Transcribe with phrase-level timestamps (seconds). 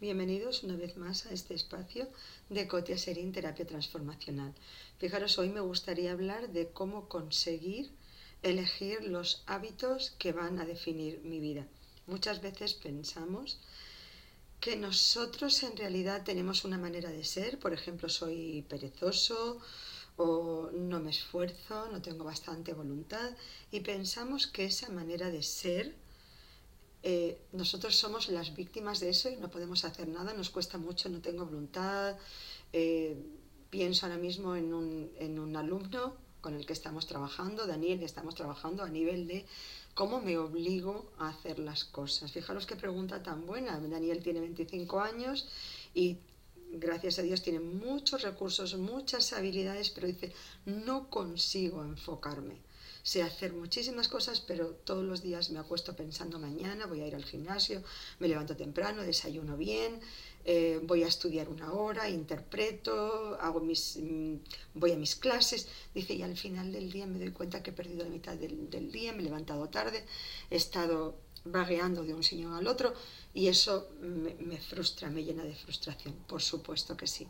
[0.00, 2.08] Bienvenidos una vez más a este espacio
[2.48, 4.52] de Cotia Serín Terapia Transformacional.
[4.98, 7.90] Fijaros, hoy me gustaría hablar de cómo conseguir
[8.42, 11.66] elegir los hábitos que van a definir mi vida.
[12.06, 13.60] Muchas veces pensamos
[14.58, 19.60] que nosotros en realidad tenemos una manera de ser, por ejemplo, soy perezoso
[20.16, 23.30] o no me esfuerzo, no tengo bastante voluntad
[23.70, 25.94] y pensamos que esa manera de ser,
[27.02, 31.08] eh, nosotros somos las víctimas de eso y no podemos hacer nada, nos cuesta mucho,
[31.08, 32.16] no tengo voluntad.
[32.72, 33.16] Eh,
[33.70, 38.34] pienso ahora mismo en un, en un alumno con el que estamos trabajando, Daniel, estamos
[38.34, 39.46] trabajando a nivel de
[39.94, 42.32] cómo me obligo a hacer las cosas.
[42.32, 43.78] Fijaros qué pregunta tan buena.
[43.78, 45.48] Daniel tiene 25 años
[45.94, 46.18] y
[46.72, 50.32] gracias a Dios tiene muchos recursos, muchas habilidades, pero dice,
[50.66, 52.58] no consigo enfocarme.
[53.02, 57.14] Sé hacer muchísimas cosas, pero todos los días me acuesto pensando mañana, voy a ir
[57.14, 57.82] al gimnasio,
[58.18, 60.00] me levanto temprano, desayuno bien,
[60.44, 64.36] eh, voy a estudiar una hora, interpreto, hago mis, mm,
[64.74, 67.74] voy a mis clases, dice, y al final del día me doy cuenta que he
[67.74, 70.04] perdido la mitad del, día, me he levantado tarde,
[70.50, 72.94] he estado vagueando de un sillón al otro
[73.32, 77.26] y eso me, frustra, me llena de frustración, por supuesto que sí.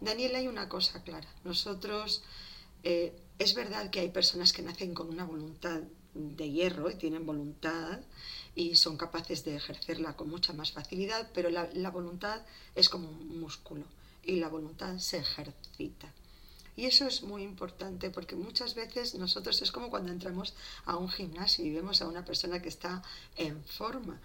[0.00, 2.22] Daniel, hay una cosa clara, nosotros,
[2.82, 5.80] eh, es verdad que hay personas que nacen con una voluntad
[6.14, 8.00] de hierro y tienen voluntad
[8.54, 12.42] y son capaces de ejercerla con mucha más facilidad, pero la, la voluntad
[12.74, 13.84] es como un músculo
[14.24, 16.12] y la voluntad se ejercita.
[16.76, 20.54] Y eso es muy importante porque muchas veces nosotros es como cuando entramos
[20.84, 23.02] a un gimnasio y vemos a una persona que está
[23.36, 24.20] en forma.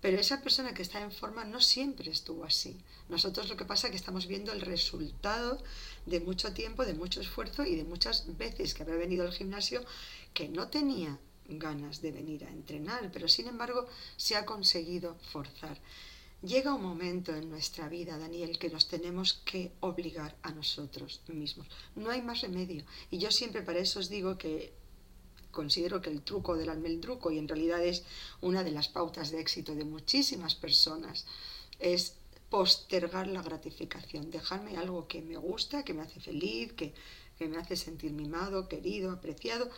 [0.00, 2.76] Pero esa persona que está en forma no siempre estuvo así.
[3.08, 5.60] Nosotros lo que pasa es que estamos viendo el resultado
[6.06, 9.84] de mucho tiempo, de mucho esfuerzo y de muchas veces que habrá venido al gimnasio
[10.34, 15.78] que no tenía ganas de venir a entrenar, pero sin embargo se ha conseguido forzar.
[16.42, 21.66] Llega un momento en nuestra vida, Daniel, que nos tenemos que obligar a nosotros mismos.
[21.96, 22.84] No hay más remedio.
[23.10, 24.72] Y yo siempre para eso os digo que
[25.50, 28.04] considero que el truco del almeldruco, y en realidad es
[28.40, 31.26] una de las pautas de éxito de muchísimas personas,
[31.80, 32.14] es
[32.50, 36.94] postergar la gratificación, dejarme algo que me gusta, que me hace feliz, que,
[37.36, 39.70] que me hace sentir mimado, querido, apreciado,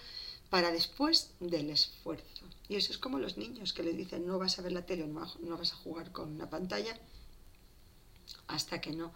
[0.50, 2.44] para después del esfuerzo.
[2.68, 5.06] Y eso es como los niños que le dicen no vas a ver la tele
[5.06, 6.98] no, vas a jugar con una pantalla
[8.48, 9.12] hasta que no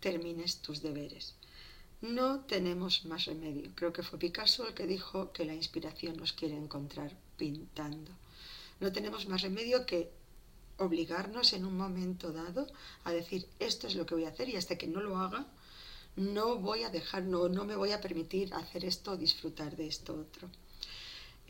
[0.00, 1.34] termines tus deberes.
[2.00, 3.70] No tenemos más remedio.
[3.74, 8.12] Creo que fue Picasso el que dijo que la inspiración nos quiere encontrar pintando.
[8.80, 10.10] No tenemos más remedio que
[10.78, 12.66] obligarnos en un momento dado
[13.04, 15.46] a decir esto es lo que voy a hacer y hasta que no lo haga
[16.18, 20.50] no voy a dejar, no, me voy a permitir hacer esto disfrutar de esto otro.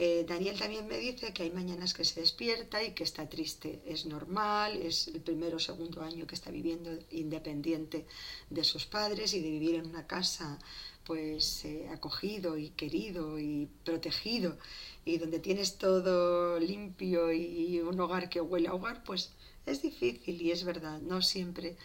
[0.01, 3.83] Eh, Daniel también me dice que hay mañanas que se despierta y que está triste.
[3.85, 8.07] Es normal, es el primero o segundo año que está viviendo independiente
[8.49, 10.59] de sus padres y de vivir en una casa
[11.05, 14.59] pues eh, acogido y querido y protegido
[15.05, 19.33] y donde tienes todo limpio y un hogar que huele a hogar, pues
[19.67, 21.77] es difícil y es verdad, no siempre,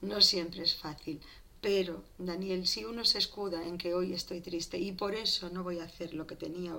[0.00, 1.20] no siempre es fácil.
[1.60, 5.64] Pero, Daniel, si uno se escuda en que hoy estoy triste y por eso no
[5.64, 6.76] voy a hacer lo que tenía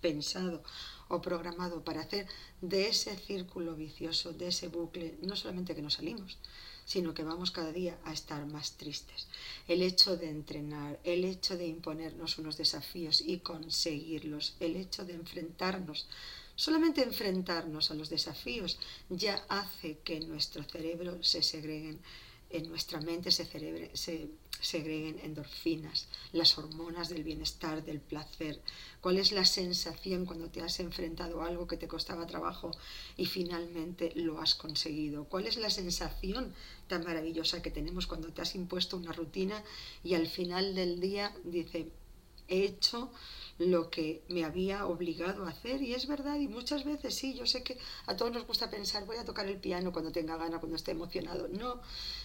[0.00, 0.62] pensado
[1.08, 2.26] o programado para hacer
[2.60, 6.38] de ese círculo vicioso, de ese bucle, no solamente que no salimos,
[6.84, 9.28] sino que vamos cada día a estar más tristes.
[9.66, 15.14] El hecho de entrenar, el hecho de imponernos unos desafíos y conseguirlos, el hecho de
[15.14, 16.06] enfrentarnos,
[16.56, 18.78] solamente enfrentarnos a los desafíos
[19.10, 22.00] ya hace que nuestro cerebro se segreguen
[22.50, 23.44] en nuestra mente se,
[23.94, 28.60] se segreguen endorfinas, las hormonas del bienestar, del placer.
[29.00, 32.72] ¿Cuál es la sensación cuando te has enfrentado a algo que te costaba trabajo
[33.16, 35.24] y finalmente lo has conseguido?
[35.24, 36.54] ¿Cuál es la sensación
[36.88, 39.62] tan maravillosa que tenemos cuando te has impuesto una rutina
[40.02, 41.90] y al final del día dice,
[42.48, 43.10] he hecho
[43.58, 47.44] lo que me había obligado a hacer y es verdad y muchas veces sí, yo
[47.44, 50.60] sé que a todos nos gusta pensar voy a tocar el piano cuando tenga gana,
[50.60, 51.48] cuando esté emocionado.
[51.48, 51.80] No,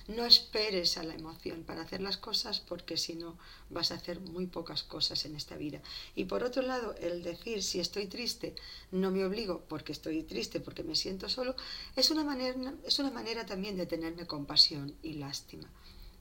[0.07, 3.37] no esperes a la emoción para hacer las cosas porque si no
[3.71, 5.81] vas a hacer muy pocas cosas en esta vida.
[6.15, 8.55] Y por otro lado, el decir si estoy triste,
[8.91, 11.55] no me obligo porque estoy triste, porque me siento solo,
[11.95, 15.67] es una manera, es una manera también de tenerme compasión y lástima.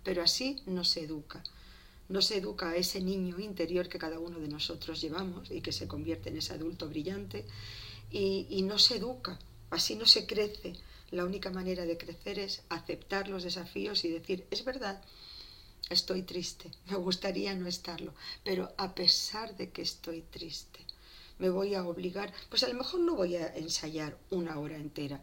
[0.05, 1.45] Pero así no se educa
[2.13, 5.73] no se educa a ese niño interior que cada uno de nosotros llevamos y que
[5.73, 7.47] se convierte en ese adulto brillante
[8.11, 9.39] y, no se educa,
[9.71, 10.75] así no se crece.
[11.11, 15.03] La única manera de crecer es aceptar los desafíos y decir, es verdad,
[15.89, 18.15] estoy triste, me gustaría no estarlo,
[18.45, 20.81] pero a pesar de que estoy triste,
[21.39, 25.23] me voy a obligar, pues a lo mejor no voy a ensayar una hora entera,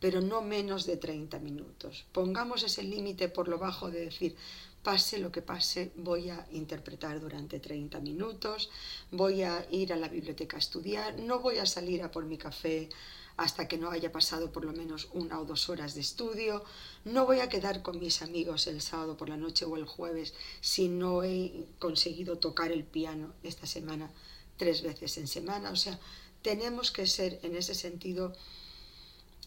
[0.00, 2.06] pero no menos de 30 minutos.
[2.12, 4.36] Pongamos ese límite por lo bajo de decir,
[4.82, 8.70] pase lo que pase, voy a interpretar durante 30 minutos,
[9.10, 12.38] voy a ir a la biblioteca a estudiar, no voy a salir a por mi
[12.38, 12.88] café
[13.36, 16.64] hasta que no haya pasado por lo menos una o dos horas de estudio,
[17.04, 20.34] no voy a quedar con mis amigos el sábado por la noche o el jueves
[20.60, 24.10] si no he conseguido tocar el piano esta semana
[24.56, 25.70] tres veces en semana.
[25.70, 25.98] O sea,
[26.42, 28.34] tenemos que ser en ese sentido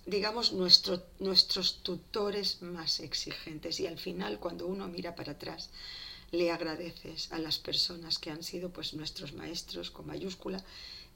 [0.06, 3.80] digamos, nuestros tutores más exigentes.
[3.80, 5.70] Y al final, cuando uno mira para atrás,
[6.32, 10.64] le agradeces a las personas que han sido pues, nuestros maestros con mayúscula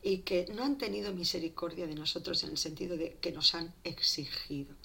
[0.04, 3.74] y que no han tenido misericordia de nosotros en el sentido de que nos han
[3.84, 4.76] exigido.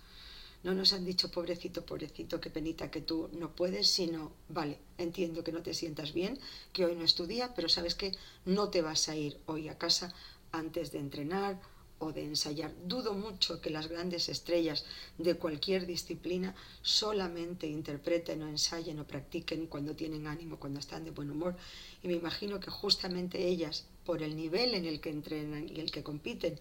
[0.64, 5.43] No nos han dicho, pobrecito, pobrecito, qué penita que tú no puedes, sino, vale, entiendo
[5.43, 6.38] que no te sientas bien,
[6.72, 8.12] que hoy no estudia, pero sabes que
[8.44, 10.14] no te vas a ir hoy a casa
[10.52, 11.60] antes de entrenar
[12.02, 12.72] o de ensayar.
[12.84, 14.84] Dudo mucho que las grandes estrellas
[15.19, 21.12] de cualquier disciplina solamente interpreten o ensayen o practiquen cuando tienen ánimo, cuando están de
[21.12, 21.56] buen humor.
[22.02, 25.90] Y me imagino que justamente ellas, por el nivel en el que entrenan y el
[25.90, 26.58] que compiten,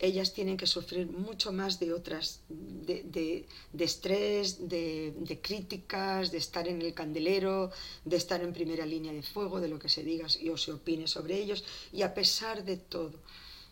[0.00, 3.46] ellas tienen que sufrir mucho más de otras, de,
[3.78, 7.70] estrés, de, de, críticas, de estar en el candelero,
[8.06, 11.06] de estar en primera línea de fuego, de lo que se diga o se opine
[11.06, 11.64] sobre ellos.
[11.92, 13.20] Y a pesar de todo,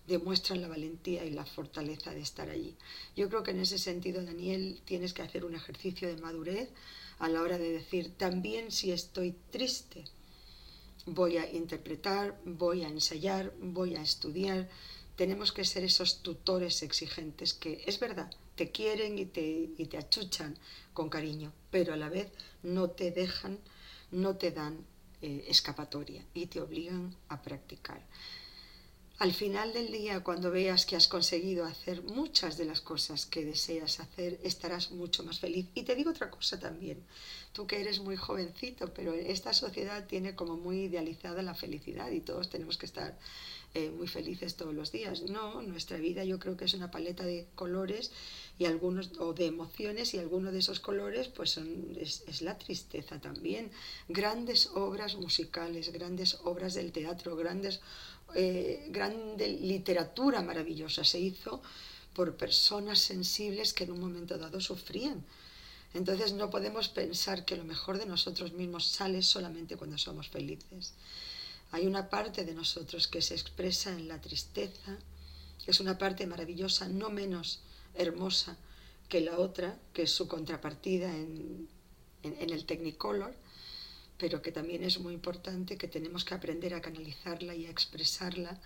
[0.09, 2.77] demuestran la valentía y la fortaleza de estar allí.
[3.15, 6.71] Yo creo que en ese sentido, Daniel, tienes que hacer un ejercicio de madurez
[7.19, 10.05] a la hora de decir, también si estoy triste,
[11.05, 14.69] voy a interpretar, voy a ensayar, voy a estudiar.
[15.17, 19.99] Tenemos que ser esos tutores exigentes que, es verdad, te quieren y te, y te
[19.99, 20.59] achuchan
[20.95, 22.29] con cariño, pero a la vez
[22.63, 23.59] no te dejan,
[24.11, 24.87] no te dan
[25.21, 28.01] eh, escapatoria y te obligan a practicar.
[29.19, 33.45] Al final del día, cuando veas que has conseguido hacer muchas de las cosas que
[33.45, 35.67] deseas hacer, estarás mucho más feliz.
[35.75, 37.03] Y te digo otra cosa también,
[37.53, 42.21] tú que eres muy jovencito, pero esta sociedad tiene como muy idealizada la felicidad y
[42.21, 43.19] todos tenemos que estar
[43.75, 45.23] eh, muy felices todos los días.
[45.23, 48.11] No, nuestra vida yo creo que es una paleta de colores
[48.59, 52.59] y algunos o de emociones y algunos de esos colores pues son, es, es la
[52.59, 53.71] tristeza también.
[54.09, 57.81] Grandes obras musicales, grandes obras del teatro, grandes
[58.35, 61.63] eh, grande literatura maravillosa se hizo
[62.13, 65.25] por personas sensibles que en un momento dado sufrían.
[65.95, 70.93] Entonces no podemos pensar que lo mejor de nosotros mismos sale solamente cuando somos felices.
[71.71, 74.99] Hay una parte de nosotros que se expresa en la tristeza,
[75.65, 77.61] que es una parte maravillosa, no menos
[77.95, 78.57] hermosa
[79.09, 81.69] que la otra, que es su contrapartida en,
[82.23, 83.35] en el Technicolor,
[84.19, 88.61] pero que también es muy importante que tenemos que aprender a canalizarla y a expresarla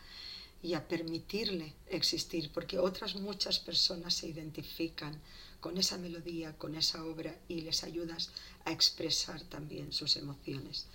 [0.63, 5.21] y a permitirle existir, porque otras muchas personas se identifican
[5.61, 8.31] con esa melodía, con esa obra y les ayudas
[8.65, 10.87] a expresar también sus emociones.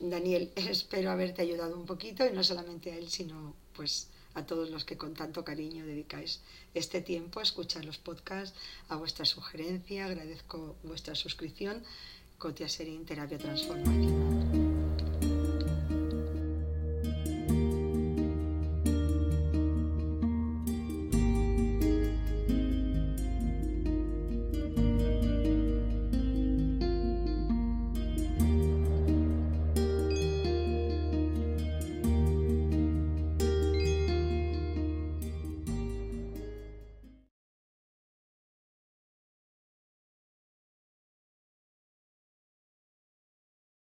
[0.00, 4.70] Daniel, espero haberte ayudado un poquito y no solamente a él, sino pues a todos
[4.70, 6.40] los que con tanto cariño dedicáis
[6.74, 8.56] este tiempo a escuchar los podcasts,
[8.88, 11.82] a vuestra sugerencia, agradezco vuestra suscripción
[12.38, 14.57] Cotia Serín Terapia Transformativa.